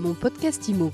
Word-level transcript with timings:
Mon 0.00 0.14
podcast 0.14 0.66
IMO. 0.68 0.90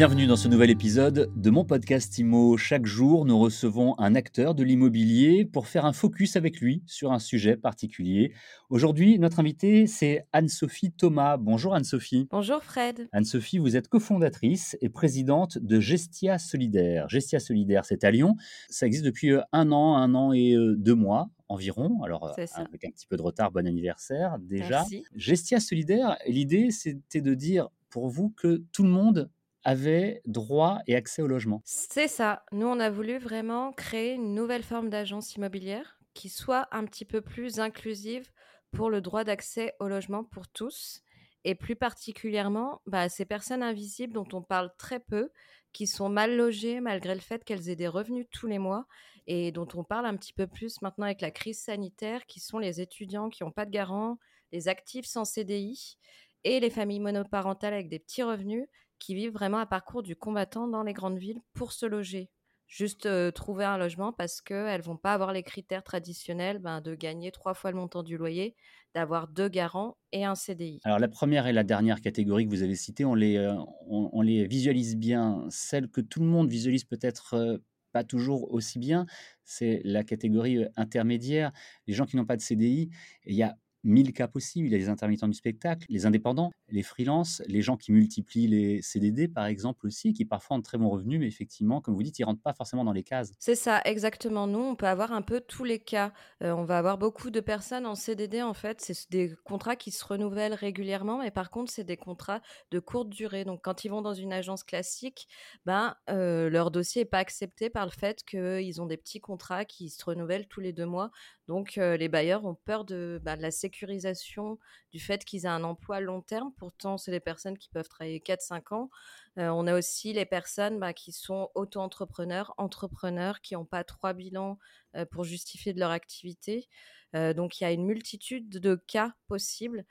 Bienvenue 0.00 0.26
dans 0.26 0.36
ce 0.36 0.48
nouvel 0.48 0.70
épisode 0.70 1.30
de 1.36 1.50
mon 1.50 1.66
podcast 1.66 2.16
IMO. 2.16 2.56
Chaque 2.56 2.86
jour, 2.86 3.26
nous 3.26 3.38
recevons 3.38 3.94
un 3.98 4.14
acteur 4.14 4.54
de 4.54 4.64
l'immobilier 4.64 5.44
pour 5.44 5.66
faire 5.66 5.84
un 5.84 5.92
focus 5.92 6.36
avec 6.36 6.58
lui 6.58 6.82
sur 6.86 7.12
un 7.12 7.18
sujet 7.18 7.58
particulier. 7.58 8.32
Aujourd'hui, 8.70 9.18
notre 9.18 9.40
invitée, 9.40 9.86
c'est 9.86 10.24
Anne-Sophie 10.32 10.90
Thomas. 10.90 11.36
Bonjour 11.36 11.74
Anne-Sophie. 11.74 12.28
Bonjour 12.30 12.64
Fred. 12.64 13.10
Anne-Sophie, 13.12 13.58
vous 13.58 13.76
êtes 13.76 13.88
cofondatrice 13.88 14.74
et 14.80 14.88
présidente 14.88 15.58
de 15.58 15.80
Gestia 15.80 16.38
Solidaire. 16.38 17.06
Gestia 17.10 17.38
Solidaire, 17.38 17.84
c'est 17.84 18.02
à 18.02 18.10
Lyon. 18.10 18.36
Ça 18.70 18.86
existe 18.86 19.04
depuis 19.04 19.32
euh, 19.32 19.42
un 19.52 19.70
an, 19.70 19.98
un 19.98 20.14
an 20.14 20.32
et 20.32 20.54
euh, 20.54 20.76
deux 20.78 20.94
mois 20.94 21.28
environ. 21.50 22.02
Alors, 22.04 22.34
avec 22.38 22.86
un 22.86 22.90
petit 22.90 23.06
peu 23.06 23.18
de 23.18 23.22
retard, 23.22 23.50
bon 23.50 23.66
anniversaire 23.66 24.38
déjà. 24.38 24.78
Merci. 24.78 25.04
Gestia 25.14 25.60
Solidaire, 25.60 26.16
l'idée, 26.26 26.70
c'était 26.70 27.20
de 27.20 27.34
dire 27.34 27.68
pour 27.90 28.08
vous 28.08 28.30
que 28.30 28.62
tout 28.72 28.84
le 28.84 28.88
monde 28.88 29.28
avait 29.64 30.22
droit 30.26 30.80
et 30.86 30.96
accès 30.96 31.22
au 31.22 31.26
logement. 31.26 31.64
C'est 31.64 32.08
ça. 32.08 32.44
Nous, 32.52 32.66
on 32.66 32.80
a 32.80 32.90
voulu 32.90 33.18
vraiment 33.18 33.72
créer 33.72 34.14
une 34.14 34.34
nouvelle 34.34 34.62
forme 34.62 34.90
d'agence 34.90 35.34
immobilière 35.36 35.98
qui 36.14 36.28
soit 36.28 36.68
un 36.72 36.84
petit 36.84 37.04
peu 37.04 37.20
plus 37.20 37.60
inclusive 37.60 38.30
pour 38.72 38.90
le 38.90 39.00
droit 39.00 39.24
d'accès 39.24 39.74
au 39.80 39.88
logement 39.88 40.24
pour 40.24 40.48
tous 40.48 41.02
et 41.44 41.54
plus 41.54 41.76
particulièrement 41.76 42.82
bah, 42.86 43.08
ces 43.08 43.24
personnes 43.24 43.62
invisibles 43.62 44.12
dont 44.12 44.28
on 44.32 44.42
parle 44.42 44.70
très 44.76 45.00
peu, 45.00 45.30
qui 45.72 45.86
sont 45.86 46.08
mal 46.08 46.36
logées 46.36 46.80
malgré 46.80 47.14
le 47.14 47.20
fait 47.20 47.44
qu'elles 47.44 47.68
aient 47.68 47.76
des 47.76 47.88
revenus 47.88 48.26
tous 48.30 48.46
les 48.46 48.58
mois 48.58 48.86
et 49.26 49.52
dont 49.52 49.68
on 49.74 49.84
parle 49.84 50.06
un 50.06 50.16
petit 50.16 50.32
peu 50.32 50.46
plus 50.46 50.82
maintenant 50.82 51.06
avec 51.06 51.20
la 51.20 51.30
crise 51.30 51.60
sanitaire, 51.60 52.26
qui 52.26 52.40
sont 52.40 52.58
les 52.58 52.80
étudiants 52.80 53.30
qui 53.30 53.44
n'ont 53.44 53.52
pas 53.52 53.66
de 53.66 53.70
garant, 53.70 54.18
les 54.52 54.68
actifs 54.68 55.06
sans 55.06 55.24
CDI 55.24 55.96
et 56.44 56.58
les 56.60 56.70
familles 56.70 57.00
monoparentales 57.00 57.74
avec 57.74 57.88
des 57.88 57.98
petits 58.00 58.22
revenus 58.22 58.66
qui 59.00 59.14
vivent 59.14 59.32
vraiment 59.32 59.58
un 59.58 59.66
parcours 59.66 60.04
du 60.04 60.14
combattant 60.14 60.68
dans 60.68 60.84
les 60.84 60.92
grandes 60.92 61.18
villes 61.18 61.40
pour 61.54 61.72
se 61.72 61.86
loger. 61.86 62.30
Juste 62.68 63.06
euh, 63.06 63.32
trouver 63.32 63.64
un 63.64 63.78
logement 63.78 64.12
parce 64.12 64.40
qu'elles 64.40 64.82
vont 64.82 64.96
pas 64.96 65.12
avoir 65.12 65.32
les 65.32 65.42
critères 65.42 65.82
traditionnels 65.82 66.60
ben, 66.60 66.80
de 66.80 66.94
gagner 66.94 67.32
trois 67.32 67.52
fois 67.52 67.72
le 67.72 67.76
montant 67.76 68.04
du 68.04 68.16
loyer, 68.16 68.54
d'avoir 68.94 69.26
deux 69.26 69.48
garants 69.48 69.96
et 70.12 70.24
un 70.24 70.36
CDI. 70.36 70.78
Alors 70.84 71.00
la 71.00 71.08
première 71.08 71.48
et 71.48 71.52
la 71.52 71.64
dernière 71.64 72.00
catégorie 72.00 72.44
que 72.44 72.50
vous 72.50 72.62
avez 72.62 72.76
citées, 72.76 73.04
on 73.04 73.16
les, 73.16 73.38
euh, 73.38 73.56
on 73.88 74.20
les 74.20 74.46
visualise 74.46 74.96
bien. 74.96 75.44
Celle 75.50 75.88
que 75.88 76.00
tout 76.00 76.20
le 76.20 76.26
monde 76.26 76.48
visualise 76.48 76.84
peut-être 76.84 77.34
euh, 77.34 77.58
pas 77.90 78.04
toujours 78.04 78.52
aussi 78.52 78.78
bien, 78.78 79.04
c'est 79.44 79.80
la 79.84 80.04
catégorie 80.04 80.64
intermédiaire, 80.76 81.50
les 81.88 81.94
gens 81.94 82.06
qui 82.06 82.16
n'ont 82.16 82.24
pas 82.24 82.36
de 82.36 82.42
CDI. 82.42 82.90
Il 83.26 83.34
y 83.34 83.42
a 83.42 83.56
mille 83.84 84.12
cas 84.12 84.28
possibles. 84.28 84.68
Il 84.68 84.72
y 84.72 84.74
a 84.74 84.78
les 84.78 84.88
intermittents 84.88 85.28
du 85.28 85.34
spectacle, 85.34 85.86
les 85.88 86.06
indépendants, 86.06 86.52
les 86.68 86.82
freelances, 86.82 87.42
les 87.46 87.62
gens 87.62 87.76
qui 87.76 87.92
multiplient 87.92 88.48
les 88.48 88.82
CDD, 88.82 89.28
par 89.28 89.46
exemple, 89.46 89.86
aussi, 89.86 90.12
qui 90.12 90.24
parfois 90.24 90.56
ont 90.56 90.58
de 90.58 90.64
très 90.64 90.78
bons 90.78 90.90
revenus, 90.90 91.20
mais 91.20 91.26
effectivement, 91.26 91.80
comme 91.80 91.94
vous 91.94 92.02
dites, 92.02 92.18
ils 92.18 92.22
ne 92.22 92.26
rentrent 92.26 92.42
pas 92.42 92.54
forcément 92.54 92.84
dans 92.84 92.92
les 92.92 93.02
cases. 93.02 93.32
C'est 93.38 93.54
ça, 93.54 93.80
exactement. 93.84 94.46
Nous, 94.46 94.60
on 94.60 94.76
peut 94.76 94.86
avoir 94.86 95.12
un 95.12 95.22
peu 95.22 95.40
tous 95.40 95.64
les 95.64 95.78
cas. 95.78 96.12
Euh, 96.42 96.52
on 96.52 96.64
va 96.64 96.78
avoir 96.78 96.98
beaucoup 96.98 97.30
de 97.30 97.40
personnes 97.40 97.86
en 97.86 97.94
CDD, 97.94 98.42
en 98.42 98.54
fait. 98.54 98.80
C'est 98.80 99.10
des 99.10 99.34
contrats 99.44 99.76
qui 99.76 99.90
se 99.90 100.04
renouvellent 100.04 100.54
régulièrement, 100.54 101.18
mais 101.18 101.30
par 101.30 101.50
contre, 101.50 101.72
c'est 101.72 101.84
des 101.84 101.96
contrats 101.96 102.40
de 102.70 102.78
courte 102.78 103.08
durée. 103.08 103.44
Donc, 103.44 103.60
quand 103.62 103.84
ils 103.84 103.88
vont 103.88 104.02
dans 104.02 104.14
une 104.14 104.32
agence 104.32 104.64
classique, 104.64 105.28
ben, 105.64 105.94
euh, 106.08 106.48
leur 106.50 106.70
dossier 106.70 107.02
n'est 107.02 107.06
pas 107.06 107.18
accepté 107.18 107.70
par 107.70 107.84
le 107.84 107.92
fait 107.92 108.22
qu'ils 108.24 108.80
ont 108.80 108.86
des 108.86 108.96
petits 108.96 109.20
contrats 109.20 109.64
qui 109.64 109.90
se 109.90 110.04
renouvellent 110.04 110.46
tous 110.48 110.60
les 110.60 110.72
deux 110.72 110.86
mois. 110.86 111.10
Donc, 111.48 111.78
euh, 111.78 111.96
les 111.96 112.08
bailleurs 112.08 112.44
ont 112.44 112.54
peur 112.54 112.84
de, 112.84 113.20
bah, 113.24 113.36
de 113.36 113.42
la 113.42 113.50
sécurisation, 113.70 114.58
du 114.90 114.98
fait 114.98 115.24
qu'ils 115.24 115.44
aient 115.44 115.48
un 115.48 115.64
emploi 115.64 116.00
long 116.00 116.20
terme. 116.20 116.52
Pourtant, 116.56 116.98
c'est 116.98 117.10
des 117.10 117.20
personnes 117.20 117.56
qui 117.56 117.68
peuvent 117.68 117.88
travailler 117.88 118.18
4-5 118.18 118.74
ans. 118.74 118.90
Euh, 119.38 119.48
on 119.48 119.66
a 119.66 119.78
aussi 119.78 120.12
les 120.12 120.26
personnes 120.26 120.78
bah, 120.78 120.92
qui 120.92 121.12
sont 121.12 121.50
auto-entrepreneurs, 121.54 122.52
entrepreneurs, 122.58 123.40
qui 123.40 123.54
n'ont 123.54 123.64
pas 123.64 123.84
trois 123.84 124.12
bilans 124.12 124.58
euh, 124.96 125.04
pour 125.04 125.24
justifier 125.24 125.72
de 125.72 125.80
leur 125.80 125.90
activité. 125.90 126.68
donc, 127.14 127.60
il 127.60 127.64
y 127.64 127.66
a 127.66 127.72
une 127.72 127.84
multitude 127.84 128.48
de 128.48 128.76
cas 128.76 129.14
possibles 129.26 129.84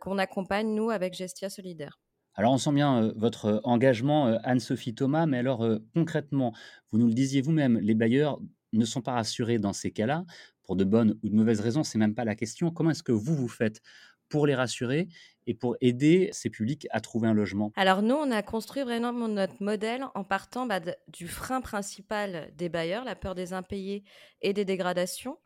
qu'on 0.00 0.18
accompagne, 0.18 0.74
nous, 0.74 0.90
avec 0.90 1.14
Gestia 1.14 1.48
Solidaire. 1.48 2.00
Alors, 2.34 2.52
on 2.52 2.58
sent 2.58 2.72
bien 2.72 3.12
votre 3.16 3.60
engagement, 3.62 4.38
Anne-Sophie 4.42 4.94
Thomas, 4.94 5.26
mais 5.26 5.38
alors 5.38 5.64
concrètement, 5.94 6.52
vous 6.90 6.98
nous 6.98 7.06
le 7.06 7.14
disiez 7.14 7.42
vous-même, 7.42 7.78
les 7.78 7.94
bailleurs 7.94 8.40
ne 8.72 8.84
sont 8.84 9.02
pas 9.02 9.12
rassurés 9.12 9.58
dans 9.58 9.72
ces 9.72 9.90
cas-là 9.92 10.24
pour 10.64 10.76
de 10.76 10.84
bonnes 10.84 11.18
ou 11.22 11.28
de 11.28 11.34
mauvaises 11.34 11.60
raisons, 11.60 11.82
c'est 11.82 11.98
même 11.98 12.14
pas 12.14 12.24
la 12.24 12.34
question. 12.34 12.70
Comment 12.70 12.90
est-ce 12.90 13.02
que 13.02 13.12
vous 13.12 13.34
vous 13.34 13.48
faites 13.48 13.80
pour 14.28 14.46
les 14.46 14.54
rassurer 14.54 15.08
et 15.46 15.54
pour 15.54 15.76
aider 15.80 16.30
ces 16.32 16.50
publics 16.50 16.86
à 16.90 17.00
trouver 17.00 17.28
un 17.28 17.34
logement? 17.34 17.72
Alors 17.76 18.02
nous, 18.02 18.14
on 18.14 18.30
a 18.30 18.42
construit 18.42 18.82
vraiment 18.82 19.12
notre 19.28 19.62
modèle 19.62 20.04
en 20.14 20.24
partant 20.24 20.66
bah, 20.66 20.80
du 21.08 21.28
frein 21.28 21.60
principal 21.60 22.50
des 22.56 22.68
bailleurs, 22.68 23.04
la 23.04 23.14
peur 23.14 23.34
des 23.34 23.52
impayés 23.52 24.04
et 24.42 24.52
des 24.52 24.64
dégradations. 24.64 25.38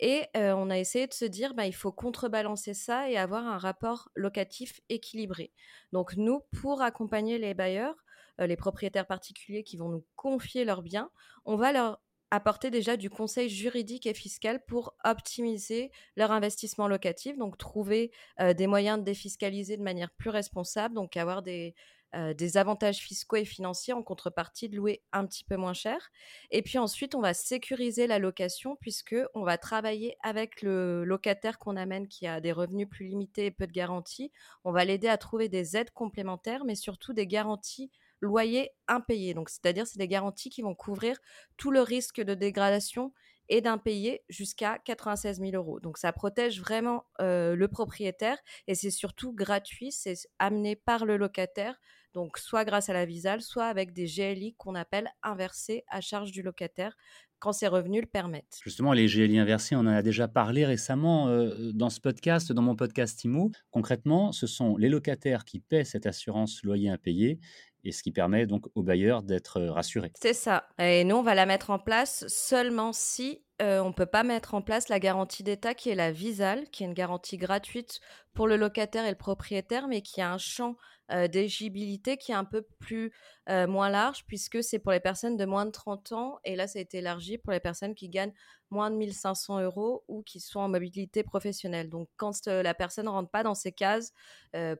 Et 0.00 0.24
euh, 0.36 0.52
on 0.54 0.70
a 0.70 0.78
essayé 0.78 1.06
de 1.06 1.12
se 1.14 1.24
dire, 1.24 1.54
bah, 1.54 1.66
il 1.66 1.74
faut 1.74 1.92
contrebalancer 1.92 2.74
ça 2.74 3.08
et 3.08 3.16
avoir 3.16 3.46
un 3.46 3.58
rapport 3.58 4.10
locatif 4.16 4.80
équilibré. 4.88 5.52
Donc 5.92 6.16
nous, 6.16 6.40
pour 6.60 6.82
accompagner 6.82 7.38
les 7.38 7.54
bailleurs, 7.54 7.94
euh, 8.40 8.48
les 8.48 8.56
propriétaires 8.56 9.06
particuliers 9.06 9.62
qui 9.62 9.76
vont 9.76 9.88
nous 9.88 10.04
confier 10.16 10.64
leurs 10.64 10.82
biens, 10.82 11.10
on 11.44 11.54
va 11.56 11.72
leur 11.72 12.00
apporter 12.34 12.70
déjà 12.70 12.96
du 12.96 13.10
conseil 13.10 13.48
juridique 13.48 14.06
et 14.06 14.14
fiscal 14.14 14.64
pour 14.64 14.94
optimiser 15.04 15.90
leur 16.16 16.32
investissement 16.32 16.88
locatif, 16.88 17.36
donc 17.38 17.58
trouver 17.58 18.10
euh, 18.40 18.54
des 18.54 18.66
moyens 18.66 18.98
de 18.98 19.04
défiscaliser 19.04 19.76
de 19.76 19.82
manière 19.82 20.10
plus 20.10 20.30
responsable, 20.30 20.94
donc 20.94 21.16
avoir 21.16 21.42
des, 21.42 21.74
euh, 22.14 22.32
des 22.32 22.56
avantages 22.56 22.98
fiscaux 22.98 23.36
et 23.36 23.44
financiers 23.44 23.92
en 23.92 24.02
contrepartie 24.02 24.68
de 24.68 24.76
louer 24.76 25.02
un 25.12 25.26
petit 25.26 25.42
peu 25.42 25.56
moins 25.56 25.72
cher. 25.74 26.10
Et 26.50 26.62
puis 26.62 26.78
ensuite, 26.78 27.14
on 27.16 27.20
va 27.20 27.34
sécuriser 27.34 28.06
la 28.06 28.20
location 28.20 28.76
puisque 28.80 29.16
on 29.34 29.42
va 29.42 29.58
travailler 29.58 30.16
avec 30.22 30.62
le 30.62 31.04
locataire 31.04 31.58
qu'on 31.58 31.76
amène 31.76 32.06
qui 32.06 32.26
a 32.28 32.40
des 32.40 32.52
revenus 32.52 32.88
plus 32.88 33.06
limités 33.06 33.46
et 33.46 33.50
peu 33.50 33.66
de 33.66 33.72
garanties. 33.72 34.30
On 34.62 34.70
va 34.70 34.84
l'aider 34.84 35.08
à 35.08 35.18
trouver 35.18 35.48
des 35.48 35.76
aides 35.76 35.90
complémentaires, 35.90 36.64
mais 36.64 36.76
surtout 36.76 37.14
des 37.14 37.26
garanties 37.26 37.90
loyer 38.24 38.70
impayé. 38.88 39.34
Donc, 39.34 39.50
c'est-à-dire, 39.50 39.86
c'est 39.86 39.98
des 39.98 40.08
garanties 40.08 40.50
qui 40.50 40.62
vont 40.62 40.74
couvrir 40.74 41.18
tout 41.56 41.70
le 41.70 41.80
risque 41.80 42.20
de 42.20 42.34
dégradation 42.34 43.12
et 43.48 43.60
d'impayé 43.60 44.22
jusqu'à 44.28 44.78
96 44.84 45.40
000 45.40 45.52
euros. 45.54 45.80
Donc, 45.80 45.98
ça 45.98 46.12
protège 46.12 46.60
vraiment 46.60 47.04
euh, 47.20 47.54
le 47.54 47.68
propriétaire 47.68 48.38
et 48.66 48.74
c'est 48.74 48.90
surtout 48.90 49.32
gratuit. 49.32 49.92
C'est 49.92 50.16
amené 50.38 50.76
par 50.76 51.04
le 51.04 51.16
locataire. 51.16 51.78
Donc, 52.14 52.38
soit 52.38 52.64
grâce 52.64 52.88
à 52.88 52.92
la 52.92 53.04
Visale, 53.04 53.42
soit 53.42 53.66
avec 53.66 53.92
des 53.92 54.06
GLI 54.06 54.54
qu'on 54.54 54.74
appelle 54.74 55.10
inversés 55.22 55.84
à 55.88 56.00
charge 56.00 56.30
du 56.30 56.42
locataire 56.42 56.96
quand 57.40 57.52
ses 57.52 57.66
revenus 57.66 58.00
le 58.00 58.06
permettent. 58.06 58.58
Justement, 58.62 58.94
les 58.94 59.06
GLI 59.06 59.38
inversés, 59.38 59.76
on 59.76 59.80
en 59.80 59.88
a 59.88 60.02
déjà 60.02 60.28
parlé 60.28 60.64
récemment 60.64 61.28
euh, 61.28 61.72
dans 61.74 61.90
ce 61.90 62.00
podcast, 62.00 62.52
dans 62.52 62.62
mon 62.62 62.76
podcast 62.76 63.22
IMO. 63.24 63.50
Concrètement, 63.70 64.32
ce 64.32 64.46
sont 64.46 64.78
les 64.78 64.88
locataires 64.88 65.44
qui 65.44 65.60
paient 65.60 65.84
cette 65.84 66.06
assurance 66.06 66.62
loyer 66.62 66.88
impayé 66.88 67.40
et 67.84 67.92
ce 67.92 68.02
qui 68.02 68.10
permet 68.10 68.46
donc 68.46 68.66
aux 68.74 68.82
bailleurs 68.82 69.22
d'être 69.22 69.58
euh, 69.58 69.72
rassurés. 69.72 70.12
C'est 70.20 70.32
ça. 70.32 70.68
Et 70.78 71.04
nous, 71.04 71.16
on 71.16 71.22
va 71.22 71.34
la 71.34 71.46
mettre 71.46 71.70
en 71.70 71.78
place 71.78 72.26
seulement 72.28 72.92
si 72.92 73.44
euh, 73.62 73.80
on 73.80 73.88
ne 73.88 73.92
peut 73.92 74.06
pas 74.06 74.24
mettre 74.24 74.54
en 74.54 74.62
place 74.62 74.88
la 74.88 74.98
garantie 74.98 75.42
d'État 75.42 75.74
qui 75.74 75.90
est 75.90 75.94
la 75.94 76.10
Visale, 76.10 76.68
qui 76.70 76.82
est 76.82 76.86
une 76.86 76.94
garantie 76.94 77.36
gratuite 77.36 78.00
pour 78.32 78.48
le 78.48 78.56
locataire 78.56 79.04
et 79.04 79.10
le 79.10 79.16
propriétaire, 79.16 79.86
mais 79.86 80.02
qui 80.02 80.20
a 80.20 80.32
un 80.32 80.38
champ 80.38 80.76
euh, 81.12 81.28
d'éligibilité 81.28 82.16
qui 82.16 82.32
est 82.32 82.34
un 82.34 82.44
peu 82.44 82.62
plus 82.80 83.12
moins 83.46 83.90
large, 83.90 84.24
puisque 84.26 84.64
c'est 84.64 84.78
pour 84.78 84.90
les 84.90 85.00
personnes 85.00 85.36
de 85.36 85.44
moins 85.44 85.66
de 85.66 85.70
30 85.70 86.12
ans, 86.12 86.38
et 86.44 86.56
là, 86.56 86.66
ça 86.66 86.78
a 86.78 86.82
été 86.82 86.98
élargi 86.98 87.36
pour 87.36 87.52
les 87.52 87.60
personnes 87.60 87.94
qui 87.94 88.08
gagnent 88.08 88.32
moins 88.70 88.90
de 88.90 88.96
1500 88.96 89.60
euros 89.60 90.02
ou 90.08 90.22
qui 90.22 90.40
sont 90.40 90.60
en 90.60 90.68
mobilité 90.70 91.22
professionnelle. 91.22 91.90
Donc, 91.90 92.08
quand 92.16 92.46
la 92.46 92.72
personne 92.72 93.04
ne 93.04 93.10
rentre 93.10 93.30
pas 93.30 93.42
dans 93.42 93.54
ces 93.54 93.70
cases, 93.70 94.14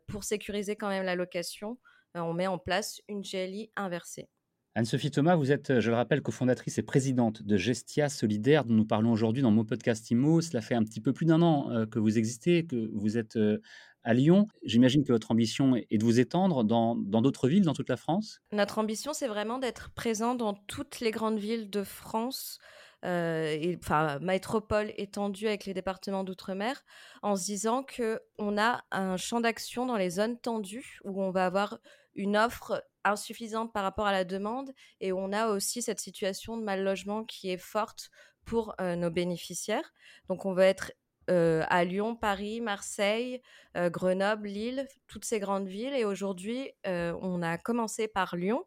pour 0.07 0.25
sécuriser 0.25 0.77
quand 0.77 0.89
même 0.89 1.05
la 1.05 1.15
location, 1.15 1.77
on 2.15 2.33
met 2.33 2.47
en 2.47 2.59
place 2.59 3.01
une 3.09 3.23
GLI 3.23 3.71
inversée. 3.77 4.29
Anne-Sophie 4.77 5.13
Thomas, 5.13 5.37
vous 5.37 5.53
êtes, 5.53 5.79
je 5.79 5.89
le 5.89 5.95
rappelle, 5.95 6.21
cofondatrice 6.21 6.79
et 6.79 6.83
présidente 6.83 7.45
de 7.45 7.57
Gestia 7.57 8.09
Solidaire, 8.09 8.65
dont 8.65 8.75
nous 8.75 8.85
parlons 8.85 9.13
aujourd'hui 9.13 9.41
dans 9.41 9.53
mon 9.53 9.65
podcast 9.65 10.11
IMO. 10.11 10.41
Cela 10.41 10.61
fait 10.61 10.75
un 10.75 10.83
petit 10.83 11.01
peu 11.01 11.13
plus 11.13 11.27
d'un 11.27 11.43
an 11.43 11.71
euh, 11.71 11.87
que 11.87 12.01
vous 12.01 12.19
existez, 12.19 12.67
que 12.67 12.91
vous 12.93 13.17
êtes 13.17 13.37
euh, 13.37 13.63
à 14.03 14.15
Lyon. 14.15 14.49
J'imagine 14.65 15.05
que 15.05 15.13
votre 15.13 15.31
ambition 15.31 15.77
est 15.77 15.97
de 15.97 16.05
vous 16.05 16.19
étendre 16.19 16.65
dans 16.65 16.97
d'autres 16.97 17.47
villes, 17.47 17.63
dans 17.63 17.73
toute 17.73 17.89
la 17.89 17.97
France 17.97 18.41
Notre 18.51 18.79
ambition, 18.79 19.13
c'est 19.13 19.29
vraiment 19.29 19.59
d'être 19.59 19.91
présent 19.95 20.35
dans 20.35 20.55
toutes 20.55 20.99
les 20.99 21.13
grandes 21.13 21.39
villes 21.39 21.71
de 21.71 21.85
France. 21.85 22.59
et, 23.05 23.79
enfin, 23.81 24.19
métropole 24.19 24.93
étendue 24.97 25.47
avec 25.47 25.67
les 25.67 25.73
départements 25.75 26.25
d'outre-mer, 26.25 26.83
en 27.23 27.37
se 27.37 27.45
disant 27.45 27.85
qu'on 27.85 28.59
a 28.59 28.83
un 28.91 29.17
champ 29.17 29.41
d'action 29.41 29.87
dans 29.87 29.97
les 29.97 30.11
zones 30.11 30.39
tendues 30.39 30.99
où 31.05 31.23
on 31.23 31.31
va 31.31 31.47
avoir 31.47 31.79
une 32.15 32.37
offre 32.37 32.85
insuffisante 33.05 33.73
par 33.73 33.83
rapport 33.83 34.07
à 34.07 34.13
la 34.13 34.25
demande 34.25 34.73
et 35.01 35.13
on 35.13 35.33
a 35.33 35.49
aussi 35.49 35.83
cette 35.83 36.01
situation 36.01 36.57
de 36.57 36.65
mal 36.65 36.83
logement 36.83 37.25
qui 37.25 37.51
est 37.51 37.59
forte 37.59 38.11
pour 38.45 38.75
nos 38.81 39.11
bénéficiaires. 39.11 39.93
Donc 40.29 40.45
on 40.47 40.55
va 40.55 40.67
être 40.67 40.93
à 41.29 41.85
Lyon, 41.85 42.17
Paris, 42.17 42.61
Marseille, 42.61 43.43
Grenoble, 43.75 44.49
Lille, 44.49 44.87
toutes 45.07 45.25
ces 45.25 45.39
grandes 45.39 45.69
villes 45.69 45.95
et 45.95 46.05
aujourd'hui, 46.05 46.71
on 46.85 47.43
a 47.43 47.59
commencé 47.59 48.09
par 48.09 48.37
Lyon 48.37 48.65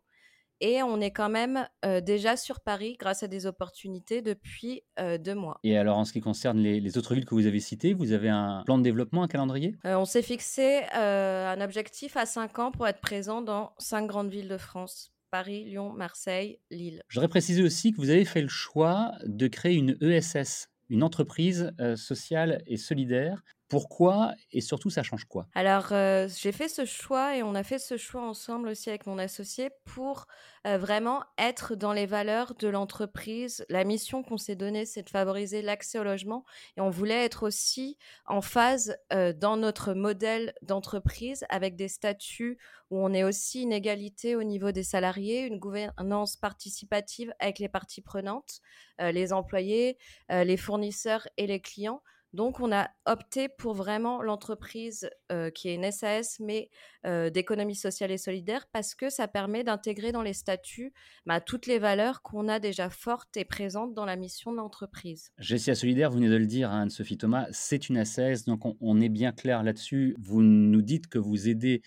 et 0.62 0.82
on 0.84 1.02
est 1.02 1.12
quand 1.12 1.30
même, 1.30 1.68
déjà 2.04 2.38
sur 2.38 2.62
Paris 2.62 2.96
grâce 3.00 3.24
à 3.24 3.28
des 3.28 3.46
opportunités 3.46 4.22
depuis, 4.22 4.84
2 4.98 5.36
mois. 5.36 5.60
Et 5.64 5.78
alors 5.78 5.98
en 5.98 6.06
ce 6.06 6.14
qui 6.14 6.22
concerne 6.22 6.60
les 6.60 6.80
les 6.80 6.98
autres 6.98 7.14
villes 7.14 7.26
que 7.26 7.36
vous 7.36 7.46
avez 7.46 7.60
citées, 7.60 7.94
vous 7.94 8.14
avez 8.14 8.30
un 8.30 8.64
plan 8.66 8.78
de 8.78 8.84
développement, 8.84 9.24
un 9.24 9.28
calendrier? 9.28 9.76
On 9.84 10.06
s'est 10.06 10.22
fixé, 10.22 10.84
un 10.94 11.60
objectif 11.62 12.16
à 12.16 12.26
5 12.26 12.60
ans 12.60 12.72
pour 12.72 12.88
être 12.88 13.02
présent 13.02 13.42
dans 13.42 13.74
5 13.78 14.08
grandes 14.08 14.30
villes 14.30 14.48
de 14.48 14.58
France: 14.58 15.12
Paris, 15.32 15.66
Lyon, 15.66 15.92
Marseille, 15.92 16.60
Lille. 16.72 17.02
Je 17.10 17.20
voudrais 17.20 17.28
préciser 17.28 17.62
aussi 17.62 17.92
que 17.92 17.98
vous 17.98 18.10
avez 18.10 18.26
fait 18.26 18.42
le 18.42 18.48
choix 18.48 19.12
de 19.26 19.48
créer 19.48 19.76
une 19.76 19.98
ESS, 20.02 20.70
une 20.90 21.04
entreprise, 21.04 21.72
sociale 21.96 22.64
et 22.68 22.78
solidaire. 22.78 23.44
Pourquoi 23.70 24.34
et 24.52 24.62
surtout 24.62 24.90
ça 24.90 25.04
change 25.04 25.26
quoi? 25.26 25.48
Alors, 25.54 25.92
heu, 25.92 26.28
j'ai 26.28 26.52
fait 26.52 26.68
ce 26.68 26.86
choix 26.86 27.36
et 27.36 27.42
on 27.42 27.56
a 27.56 27.64
fait 27.64 27.80
ce 27.80 27.98
choix 27.98 28.22
ensemble 28.22 28.68
aussi 28.70 28.90
avec 28.90 29.08
mon 29.08 29.18
associé 29.18 29.72
pour, 29.86 30.28
heu, 30.68 30.76
vraiment 30.78 31.24
être 31.40 31.74
dans 31.74 31.94
les 31.94 32.06
valeurs 32.06 32.54
de 32.54 32.68
l'entreprise. 32.68 33.66
La 33.68 33.84
mission 33.84 34.22
qu'on 34.22 34.38
s'est 34.38 34.56
donnée, 34.56 34.86
c'est 34.86 35.02
de 35.02 35.10
favoriser 35.10 35.64
l'accès 35.64 35.98
au 35.98 36.04
logement 36.04 36.46
et 36.76 36.82
on 36.82 36.92
voulait 36.92 37.26
être 37.26 37.42
aussi 37.48 37.98
en 38.28 38.42
phase, 38.42 38.98
heu, 39.12 39.34
dans 39.34 39.58
notre 39.58 39.96
modèle 39.96 40.54
d'entreprise 40.62 41.44
avec 41.50 41.76
des 41.76 41.88
statuts 41.88 42.60
où 42.92 43.00
on 43.00 43.12
ait 43.12 43.24
aussi 43.24 43.64
une 43.64 43.74
égalité 43.74 44.36
au 44.36 44.44
niveau 44.44 44.72
des 44.72 44.84
salariés, 44.84 45.42
une 45.48 45.58
gouvernance 45.58 46.36
participative 46.36 47.34
avec 47.40 47.58
les 47.58 47.68
parties 47.70 48.02
prenantes, 48.02 48.60
les 49.00 49.34
employés, 49.34 49.98
les 50.30 50.58
fournisseurs 50.58 51.28
et 51.38 51.48
les 51.48 51.60
clients. 51.60 52.02
Donc 52.38 52.60
on 52.60 52.72
a 52.72 52.88
opté 53.08 53.50
pour 53.50 53.74
vraiment 53.74 54.22
l'entreprise, 54.22 55.10
qui 55.56 55.70
est 55.70 55.74
une 55.74 55.92
SAS 55.92 56.40
mais, 56.40 56.70
d'économie 57.04 57.76
sociale 57.76 58.12
et 58.12 58.18
solidaire 58.18 58.68
parce 58.72 58.94
que 58.94 59.10
ça 59.10 59.28
permet 59.28 59.64
d'intégrer 59.64 60.12
dans 60.12 60.22
les 60.22 60.34
statuts, 60.34 60.94
bah, 61.26 61.42
toutes 61.42 61.66
les 61.66 61.80
valeurs 61.80 62.22
qu'on 62.22 62.48
a 62.48 62.60
déjà 62.60 62.92
fortes 62.92 63.36
et 63.38 63.44
présentes 63.44 63.96
dans 63.96 64.06
la 64.06 64.16
mission 64.16 64.52
de 64.52 64.58
l'entreprise. 64.58 65.32
GCA 65.40 65.74
Solidaire, 65.74 66.12
vous 66.12 66.18
venez 66.18 66.30
de 66.30 66.36
le 66.36 66.46
dire, 66.46 66.70
hein, 66.70 66.84
Anne-Sophie 66.84 67.18
Thomas, 67.18 67.48
c'est 67.52 67.90
une 67.90 68.06
SAS, 68.06 68.46
donc 68.46 68.66
on 68.66 68.78
on 68.80 69.02
est 69.02 69.10
bien 69.10 69.32
clair 69.32 69.64
là-dessus. 69.64 70.16
Vous 70.20 70.44
nous 70.44 70.84
dites 70.84 71.08
que 71.08 71.18
vous 71.18 71.50
aidez 71.50 71.82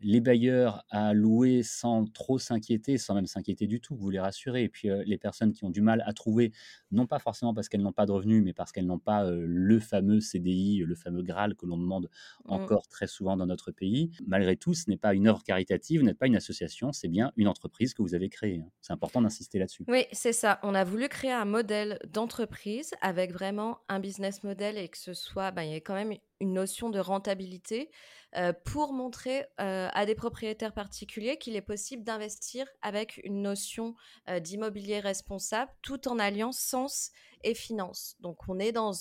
les 0.00 0.20
bailleurs 0.20 0.84
à 0.90 1.14
louer 1.14 1.62
sans 1.62 2.04
trop 2.06 2.38
s'inquiéter, 2.38 2.98
sans 2.98 3.14
même 3.14 3.26
s'inquiéter 3.26 3.66
du 3.66 3.80
tout, 3.80 3.96
vous 3.96 4.10
les 4.10 4.20
rassurez 4.20 4.64
et 4.64 4.68
puis, 4.68 4.88
heu, 4.90 5.02
les 5.06 5.18
personnes 5.18 5.52
qui 5.52 5.64
ont 5.64 5.70
du 5.70 5.80
mal 5.80 6.02
à 6.06 6.12
trouver, 6.12 6.52
non 6.90 7.06
pas 7.06 7.18
forcément 7.18 7.54
parce 7.54 7.68
qu'elles 7.68 7.82
n'ont 7.82 7.92
pas 7.92 8.06
de 8.06 8.12
revenus, 8.12 8.42
mais 8.44 8.52
parce 8.52 8.72
qu'elles 8.72 8.86
n'ont 8.86 8.98
pas, 8.98 9.24
heu, 9.30 9.44
le 9.46 9.80
fameux 9.80 10.20
CDI, 10.20 10.78
le 10.86 10.94
fameux 10.94 11.22
Graal 11.22 11.54
que 11.56 11.66
l'on 11.66 11.78
demande 11.78 12.10
Mmh. 12.44 12.68
encore 12.68 12.88
très 12.88 13.06
souvent 13.06 13.36
dans 13.36 13.46
notre 13.46 13.72
pays. 13.72 14.10
Malgré 14.26 14.56
tout, 14.56 14.74
ce 14.74 14.88
n'est 14.90 14.96
pas 14.98 15.14
une 15.14 15.26
œuvre 15.28 15.42
caritative, 15.42 16.00
vous 16.00 16.06
n'êtes 16.06 16.18
pas 16.18 16.26
une 16.26 16.36
association, 16.36 16.92
c'est 16.92 17.08
bien 17.08 17.32
une 17.36 17.48
entreprise 17.48 17.94
que 17.94 18.02
vous 18.02 18.14
avez 18.14 18.28
créée, 18.28 18.60
hein. 18.60 18.70
C'est 18.80 18.92
important 18.92 19.22
d'insister 19.22 19.58
là-dessus. 19.58 19.86
Oui, 19.88 20.04
c'est 20.12 20.32
ça. 20.32 20.58
On 20.64 20.74
a 20.74 20.82
voulu 20.82 21.08
créer 21.08 21.30
un 21.30 21.44
modèle 21.44 22.00
d'entreprise 22.08 22.90
avec 23.00 23.30
vraiment 23.32 23.78
un 23.88 24.00
business 24.00 24.42
model 24.42 24.76
et 24.78 24.88
que 24.88 24.98
ce 24.98 25.14
soit, 25.14 25.52
bah, 25.52 25.64
il 25.64 25.70
y 25.70 25.74
ait 25.74 25.80
quand 25.80 25.94
même 25.94 26.12
une 26.40 26.52
notion 26.52 26.90
de 26.90 26.98
rentabilité, 26.98 27.90
heu, 28.36 28.52
pour 28.64 28.92
montrer, 28.92 29.40
heu, 29.60 29.88
à 29.92 30.06
des 30.06 30.14
propriétaires 30.14 30.74
particuliers 30.74 31.38
qu'il 31.38 31.56
est 31.56 31.62
possible 31.62 32.04
d'investir 32.04 32.66
avec 32.82 33.20
une 33.24 33.42
notion, 33.42 33.94
heu, 34.28 34.40
d'immobilier 34.40 35.00
responsable, 35.00 35.72
tout 35.82 36.08
en 36.08 36.18
alliant 36.18 36.52
sens 36.52 37.10
et 37.42 37.54
finance. 37.54 38.16
Donc 38.20 38.48
on 38.48 38.58
est 38.58 38.72
dans 38.72 38.92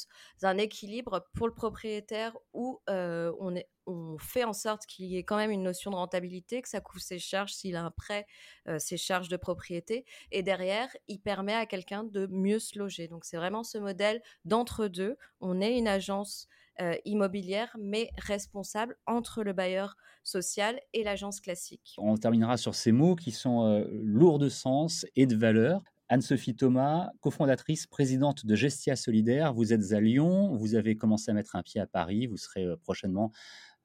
un 0.44 0.58
équilibre 0.58 1.28
pour 1.34 1.48
le 1.48 1.54
propriétaire 1.54 2.38
où, 2.54 2.82
heu, 2.90 3.34
on 3.88 4.18
fait 4.18 4.44
en 4.44 4.54
sorte 4.54 4.86
qu'il 4.88 5.06
y 5.06 5.18
ait 5.18 5.24
quand 5.24 5.38
même 5.38 5.52
une 5.52 5.62
notion 5.64 5.92
de 5.92 5.96
rentabilité, 5.96 6.62
que 6.62 6.70
ça 6.70 6.82
couvre 6.82 7.02
ses 7.04 7.20
charges 7.20 7.54
s'il 7.54 7.76
a 7.76 7.84
un 7.84 7.92
prêt, 7.92 8.26
heu, 8.68 8.80
ses 8.80 8.98
charges 8.98 9.30
de 9.30 9.38
propriété 9.38 10.06
et 10.32 10.44
derrière, 10.44 10.90
il 11.08 11.20
permet 11.22 11.54
à 11.54 11.66
quelqu'un 11.66 12.04
de 12.04 12.28
mieux 12.28 12.60
se 12.60 12.78
loger. 12.80 13.08
Donc 13.08 13.26
c'est 13.26 13.38
vraiment 13.38 13.64
ce 13.64 13.78
modèle 13.78 14.22
d'entre-deux. 14.46 15.18
On 15.42 15.62
est 15.62 15.78
une 15.78 15.88
agence, 15.88 16.48
heu, 16.82 16.98
immobilière, 17.06 17.76
mais 17.80 18.12
responsable 18.18 18.98
entre 19.06 19.44
le 19.44 19.54
bailleur 19.54 19.96
social 20.24 20.80
et 20.94 21.04
l'agence 21.04 21.40
classique. 21.40 21.96
On 21.98 22.18
terminera 22.18 22.58
sur 22.58 22.76
ces 22.76 22.92
mots 22.92 23.16
qui 23.16 23.32
sont, 23.32 23.86
lourds 23.92 24.40
de 24.40 24.50
sens 24.50 25.06
et 25.16 25.28
de 25.28 25.36
valeur. 25.36 25.82
Anne-Sophie 26.08 26.56
Thomas, 26.56 27.10
cofondatrice, 27.20 27.88
présidente 27.88 28.46
de 28.46 28.56
Gestia 28.56 28.96
Solidaire. 28.96 29.54
Vous 29.54 29.74
êtes 29.74 29.92
à 29.92 30.00
Lyon, 30.00 30.56
vous 30.56 30.76
avez 30.76 30.96
commencé 30.96 31.32
à 31.32 31.34
mettre 31.34 31.56
un 31.56 31.64
pied 31.64 31.82
à 31.82 31.88
Paris, 31.88 32.28
vous 32.28 32.38
serez, 32.38 32.64
heu, 32.64 32.78
prochainement 32.78 33.32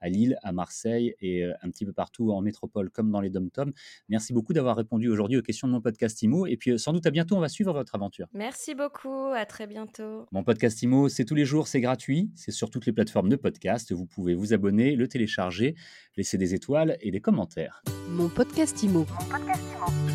à 0.00 0.08
Lille, 0.08 0.38
à 0.42 0.52
Marseille 0.52 1.14
et 1.20 1.44
heu, 1.44 1.54
un 1.62 1.70
petit 1.70 1.84
peu 1.84 1.92
partout 1.92 2.32
en 2.32 2.40
métropole 2.40 2.90
comme 2.90 3.10
dans 3.10 3.20
les 3.20 3.30
DOM-TOM. 3.30 3.72
Merci 4.08 4.32
beaucoup 4.32 4.52
d'avoir 4.52 4.76
répondu 4.76 5.08
aujourd'hui 5.08 5.38
aux 5.38 5.42
questions 5.42 5.68
de 5.68 5.72
mon 5.72 5.80
podcast 5.80 6.20
IMO 6.22 6.46
et 6.46 6.56
puis, 6.56 6.72
heu, 6.72 6.78
sans 6.78 6.92
doute 6.92 7.06
à 7.06 7.10
bientôt, 7.10 7.36
on 7.36 7.40
va 7.40 7.48
suivre 7.48 7.72
votre 7.72 7.94
aventure. 7.94 8.26
Merci 8.32 8.74
beaucoup, 8.74 9.28
à 9.34 9.46
très 9.46 9.66
bientôt. 9.66 10.26
Mon 10.32 10.44
podcast 10.44 10.82
IMO, 10.82 11.08
c'est 11.08 11.24
tous 11.24 11.34
les 11.34 11.44
jours, 11.44 11.68
c'est 11.68 11.80
gratuit, 11.80 12.30
c'est 12.34 12.50
sur 12.50 12.70
toutes 12.70 12.86
les 12.86 12.92
plateformes 12.92 13.28
de 13.28 13.36
podcast. 13.36 13.92
Vous 13.92 14.06
pouvez 14.06 14.34
vous 14.34 14.52
abonner, 14.52 14.96
le 14.96 15.08
télécharger, 15.08 15.74
laisser 16.16 16.38
des 16.38 16.54
étoiles 16.54 16.96
et 17.00 17.10
des 17.10 17.20
commentaires. 17.20 17.82
Mon 18.08 18.28
podcast 18.28 18.82
IMO. 18.82 19.00
Mon 19.00 19.28
podcast 19.28 19.62
IMO. 19.76 20.09